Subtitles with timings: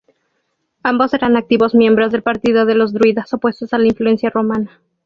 [0.81, 4.81] Ambos eran activos miembros del partido de los druidas, opuestos a la influencia romana.